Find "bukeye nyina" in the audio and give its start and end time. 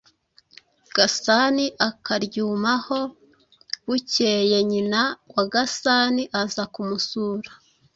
3.87-5.01